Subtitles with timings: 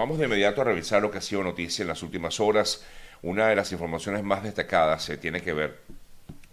[0.00, 2.82] Vamos de inmediato a revisar lo que ha sido noticia en las últimas horas.
[3.20, 5.82] Una de las informaciones más destacadas se tiene que ver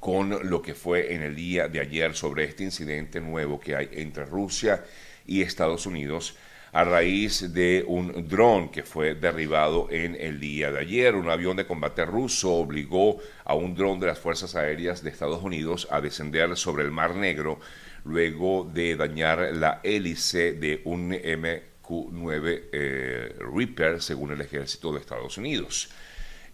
[0.00, 3.90] con lo que fue en el día de ayer sobre este incidente nuevo que hay
[3.92, 4.84] entre Rusia
[5.24, 6.36] y Estados Unidos
[6.72, 11.14] a raíz de un dron que fue derribado en el día de ayer.
[11.14, 15.44] Un avión de combate ruso obligó a un dron de las Fuerzas Aéreas de Estados
[15.44, 17.60] Unidos a descender sobre el Mar Negro
[18.04, 21.12] luego de dañar la hélice de un
[21.88, 25.90] MQ-9 eh, Reaper, según el ejército de Estados Unidos.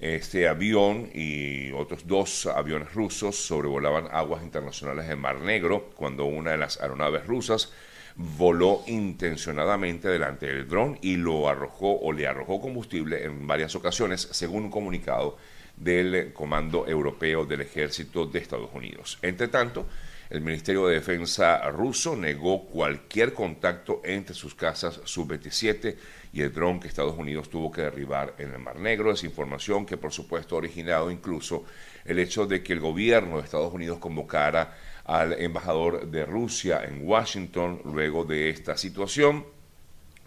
[0.00, 6.50] Este avión y otros dos aviones rusos sobrevolaban aguas internacionales del Mar Negro cuando una
[6.50, 7.72] de las aeronaves rusas
[8.16, 14.28] voló intencionadamente delante del dron y lo arrojó o le arrojó combustible en varias ocasiones,
[14.30, 15.36] según un comunicado
[15.76, 19.18] del Comando Europeo del Ejército de Estados Unidos.
[19.22, 19.86] Entre tanto,
[20.30, 25.96] el Ministerio de Defensa ruso negó cualquier contacto entre sus casas sub-27
[26.32, 29.12] y el dron que Estados Unidos tuvo que derribar en el Mar Negro.
[29.12, 31.64] Es información que por supuesto ha originado incluso
[32.04, 37.06] el hecho de que el gobierno de Estados Unidos convocara al embajador de Rusia en
[37.06, 39.44] Washington luego de esta situación.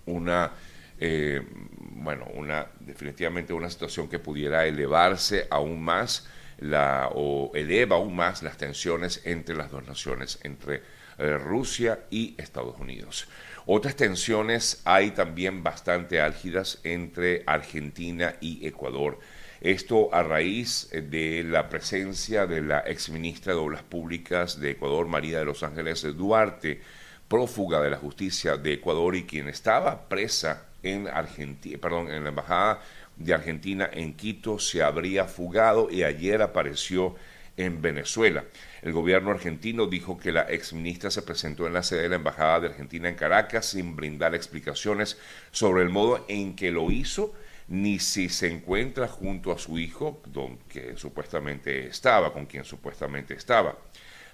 [0.05, 0.53] Una,
[0.99, 1.41] eh,
[1.79, 6.27] bueno, una, definitivamente una situación que pudiera elevarse aún más
[6.59, 10.81] la, o eleva aún más las tensiones entre las dos naciones, entre
[11.17, 13.27] eh, Rusia y Estados Unidos.
[13.65, 19.19] Otras tensiones hay también bastante álgidas entre Argentina y Ecuador.
[19.59, 25.07] Esto a raíz eh, de la presencia de la exministra de Obras Públicas de Ecuador,
[25.07, 26.81] María de los Ángeles Duarte,
[27.27, 32.29] prófuga de la justicia de Ecuador y quien estaba presa en Argentina, perdón, en la
[32.29, 32.79] embajada
[33.17, 37.15] de Argentina en Quito, se habría fugado y ayer apareció
[37.57, 38.45] en Venezuela.
[38.81, 42.59] El gobierno argentino dijo que la exministra se presentó en la sede de la Embajada
[42.59, 45.17] de Argentina en Caracas sin brindar explicaciones
[45.51, 47.33] sobre el modo en que lo hizo
[47.67, 53.33] ni si se encuentra junto a su hijo, don, que supuestamente estaba, con quien supuestamente
[53.33, 53.77] estaba.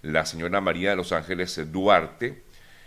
[0.03, 2.44] La señora María de los Ángeles Duarte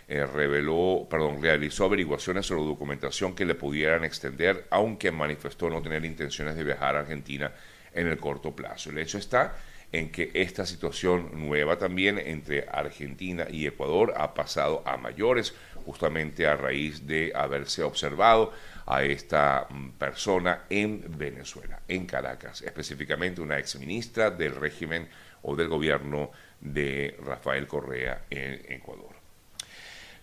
[0.07, 6.05] eh, reveló, perdón, realizó averiguaciones sobre documentación que le pudieran extender, aunque manifestó no tener
[6.05, 7.51] intenciones de viajar a Argentina
[7.93, 8.89] en el corto plazo.
[8.89, 9.55] El hecho está
[9.91, 15.53] en que esta situación nueva también entre Argentina y Ecuador ha pasado a mayores,
[15.85, 18.51] justamente a raíz de haberse observado
[18.85, 25.07] a esta mm, persona en Venezuela, en Caracas, específicamente una exministra del régimen
[25.41, 26.31] o del gobierno
[26.61, 29.26] de Rafael Correa en Ecuador.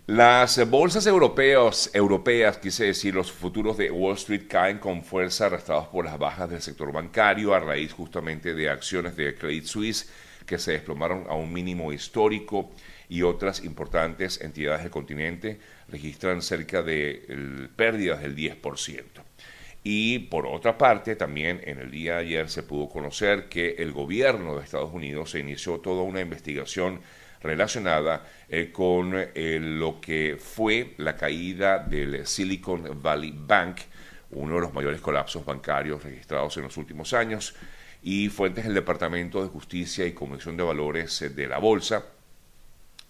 [0.07, 5.87] Las bolsas europeas, europeas, quise decir, los futuros de Wall Street caen con fuerza arrastrados
[5.87, 10.13] por las bajas del sector bancario a raíz justamente de acciones de Credit Suisse
[10.45, 12.71] que se desplomaron a un mínimo histórico
[13.09, 19.05] y otras importantes entidades del continente registran cerca de pérdidas del 10%.
[19.85, 23.93] Y por otra parte, también en el día de ayer se pudo conocer que el
[23.93, 27.01] gobierno de Estados Unidos se inició toda una investigación
[27.43, 33.81] relacionada eh, con eh, lo que fue la caída del Silicon Valley Bank,
[34.31, 37.55] uno de los mayores colapsos bancarios registrados en los últimos años,
[38.03, 42.05] y fuentes del Departamento de Justicia y Comisión de Valores eh, de la Bolsa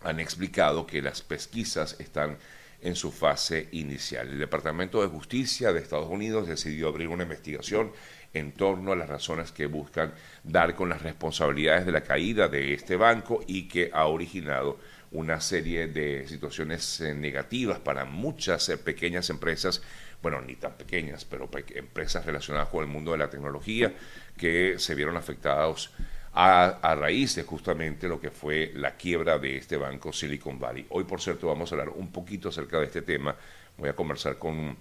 [0.02, 2.36] han explicado que las pesquisas están
[2.80, 4.28] en su fase inicial.
[4.28, 7.92] El Departamento de Justicia de Estados Unidos decidió abrir una investigación
[8.34, 10.12] en torno a las razones que buscan
[10.42, 14.78] dar con las responsabilidades de la caída de este banco y que ha originado
[15.12, 19.80] una serie de situaciones eh, negativas para muchas eh, pequeñas empresas,
[20.20, 23.94] bueno, ni tan pequeñas, pero empresas relacionadas con el mundo de la tecnología
[24.36, 25.92] que se vieron afectados
[26.34, 30.84] a, raíz de justamente lo que fue la quiebra de este banco Silicon Valley.
[30.90, 33.36] Hoy, por cierto, vamos a hablar un poquito acerca de este tema.
[33.78, 34.76] Voy a conversar con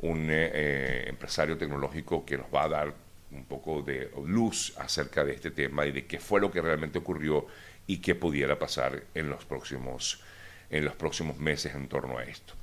[0.00, 2.94] un eh, eh, empresario tecnológico que nos va a dar
[3.30, 6.98] un poco de luz acerca de este tema y de qué fue lo que realmente
[6.98, 7.46] ocurrió
[7.86, 10.22] y qué pudiera pasar en los próximos,
[10.70, 12.54] en los próximos meses en torno a esto.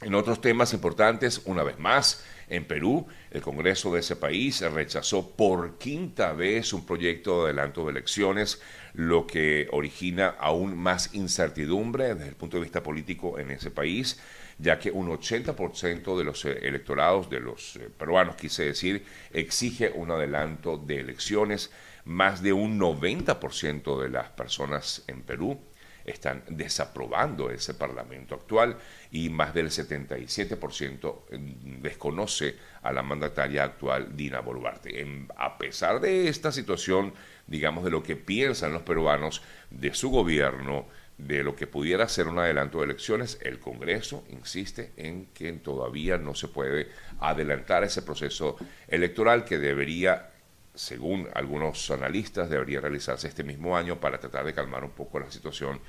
[0.00, 5.30] En otros temas importantes, una vez más, en Perú, el Congreso de ese país rechazó
[5.30, 8.60] por quinta vez un proyecto de adelanto de elecciones,
[8.92, 14.20] lo que origina aún más incertidumbre desde el punto de vista político en ese país
[14.58, 19.90] ya que un 80% de los eh, electorados de los eh, peruanos, quise decir, exige
[19.94, 21.70] un adelanto de elecciones.
[22.04, 25.58] Más de un 90% de las personas en Perú
[26.04, 28.76] están desaprobando ese Parlamento actual
[29.10, 35.26] y más del 77% mm, desconoce a la mandataria actual Dina Boluarte.
[35.36, 37.14] a pesar de esta situación,
[37.46, 40.86] digamos, de lo que piensan los peruanos de su gobierno,
[41.18, 46.18] de lo que pudiera ser un adelanto de elecciones, el Congreso insiste en que todavía
[46.18, 46.88] no se puede
[47.20, 48.56] adelantar ese proceso
[48.88, 50.30] electoral que debería,
[50.74, 55.30] según algunos analistas, debería realizarse este mismo año para tratar de calmar un poco la
[55.30, 55.80] situación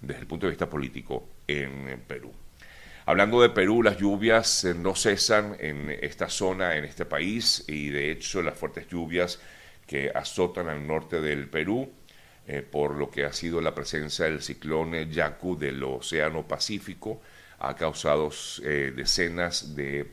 [0.00, 2.32] desde el punto de vista político en Perú.
[3.06, 7.90] Hablando de Perú, las lluvias eh, no cesan en esta zona, en este país, y
[7.90, 9.40] de hecho las fuertes lluvias
[9.86, 11.92] que azotan al norte del Perú
[12.46, 17.22] eh, por lo que ha sido la presencia del ciclón Yaku del Océano Pacífico,
[17.58, 18.30] ha causado
[18.62, 20.06] eh, decenas de,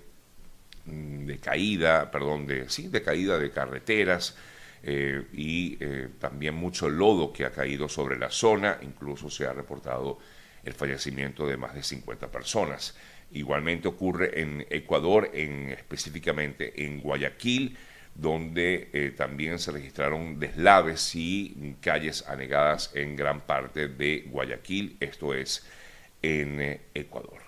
[0.86, 4.38] mm, de, caída, perdón, de, de caída de carreteras
[4.84, 5.78] eh, y
[6.20, 10.18] también mucho lodo que ha caído sobre la zona, incluso se ha reportado
[10.64, 12.96] el fallecimiento de más de 50 personas.
[13.32, 17.78] Igualmente ocurre en Ecuador, en, específicamente en Guayaquil,
[18.16, 25.34] donde eh, también se registraron deslaves y calles anegadas en gran parte de Guayaquil, esto
[25.34, 25.66] es
[26.22, 27.40] en eh, Ecuador.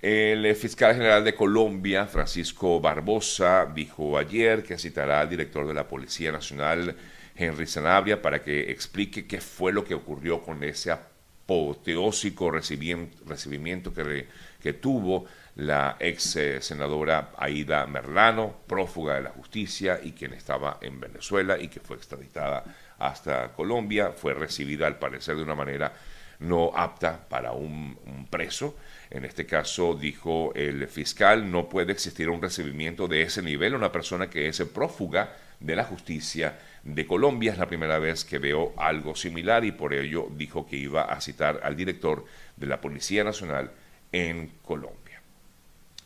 [0.00, 5.88] El fiscal general de Colombia, Francisco Barbosa, dijo ayer que citará al director de la
[5.88, 6.94] Policía Nacional,
[7.34, 14.72] Henry Sanabria, para que explique qué fue lo que ocurrió con ese apoteósico recibimiento que
[14.74, 15.26] tuvo
[15.58, 21.58] la ex eh, senadora Aida Merlano, prófuga de la justicia y quien estaba en Venezuela
[21.58, 22.62] y que fue extraditada
[22.98, 25.92] hasta Colombia, fue recibida al parecer de una manera
[26.38, 27.98] no apta para un,
[28.30, 28.76] preso.
[29.10, 33.74] En este caso, dijo el fiscal, no puede existir un recibimiento de ese nivel.
[33.74, 38.38] Una persona que es prófuga de la justicia de Colombia es la primera vez que
[38.38, 42.24] veo algo similar y por ello dijo que iba a citar al director
[42.56, 43.72] de la Policía Nacional
[44.12, 45.07] en Colombia.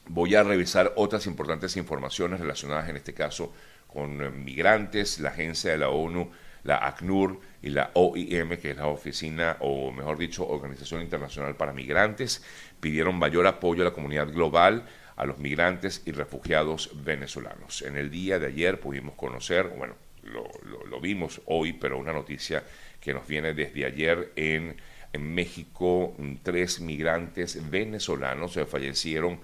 [0.09, 3.53] Voy a revisar otras importantes informaciones relacionadas en este caso
[3.87, 6.31] con eh, migrantes, la agencia de la ONU,
[6.65, 11.73] la ACNUR y la OIM, que es la oficina, o mejor dicho, Organización Internacional para
[11.73, 12.43] Migrantes,
[12.81, 14.85] pidieron mayor apoyo a la comunidad global,
[15.17, 17.83] a los migrantes y refugiados venezolanos.
[17.83, 20.49] En el día de ayer pudimos conocer, bueno, lo,
[20.89, 22.65] lo vimos hoy, pero una noticia
[23.01, 24.77] que nos viene desde ayer en,
[25.13, 29.39] en México, tres migrantes venezolanos fallecieron Em,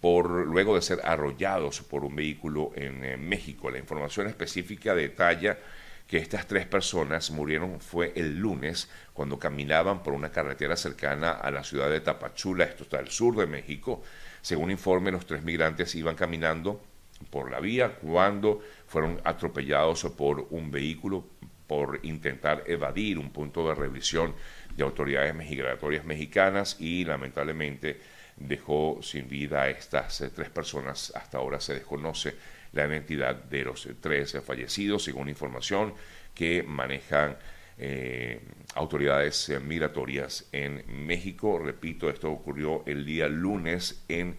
[0.00, 3.70] por, luego de ser arrollados por un vehículo en, México.
[3.70, 5.58] La información específica detalla
[6.06, 11.50] que estas tres personas murieron fue el lunes cuando caminaban por una carretera cercana a
[11.50, 14.02] la ciudad de Tapachula, esto está al sur de México.
[14.40, 16.82] Según informe, los tres migrantes iban caminando
[17.30, 21.24] por la vía cuando fueron atropellados por un vehículo
[21.66, 24.34] por intentar evadir un punto de revisión
[24.76, 28.00] de autoridades migratorias mexicanas y lamentablemente
[28.48, 31.12] dejó sin vida a estas eh, tres personas.
[31.14, 32.34] Hasta ahora se desconoce
[32.72, 35.94] la identidad de los tres fallecidos, según información
[36.34, 37.36] que manejan
[37.78, 38.40] eh,
[38.74, 41.58] autoridades eh, migratorias en México.
[41.58, 44.36] Repito, esto ocurrió el día lunes en,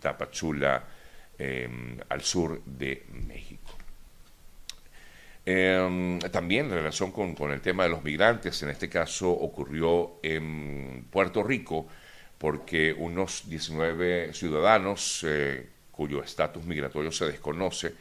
[0.00, 0.84] Tapachula,
[1.38, 3.76] em, al sur de México.
[5.46, 10.18] Em, también en relación con, con el tema de los migrantes, en este caso ocurrió
[10.22, 11.86] en Puerto Rico,
[12.38, 17.92] porque unos 19 ciudadanos eh, cuyo estatus migratorio se desconoce,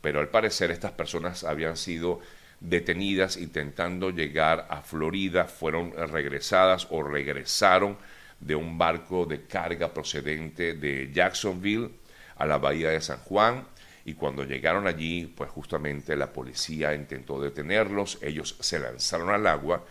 [0.00, 2.20] pero al parecer estas personas habían sido
[2.60, 7.96] detenidas intentando llegar a Florida, fueron regresadas o regresaron
[8.40, 11.90] de un barco de carga procedente de Jacksonville
[12.36, 13.66] a la bahía de San Juan
[14.04, 19.84] y cuando llegaron allí, pues justamente la policía intentó detenerlos, ellos se lanzaron al agua,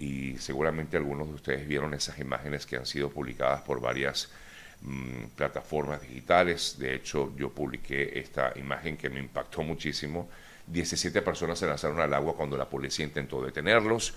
[0.00, 4.30] y seguramente algunos de ustedes vieron esas imágenes que han sido publicadas por varias
[4.80, 6.78] mm, plataformas digitales.
[6.78, 10.28] De hecho, yo publiqué esta imagen que me impactó muchísimo.
[10.66, 14.14] 17 personas se lanzaron al agua cuando la policía intentó detenerlos,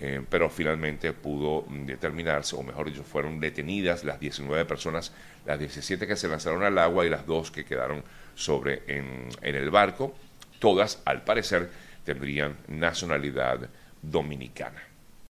[0.00, 5.12] eh, pero finalmente pudo mm, determinarse, o mejor dicho, fueron detenidas las 19 personas,
[5.44, 8.02] las 17 que se lanzaron al agua y las dos que quedaron
[8.34, 10.16] sobre en, en el barco.
[10.60, 11.68] Todas, al parecer,
[12.06, 13.68] tendrían nacionalidad
[14.00, 14.85] dominicana.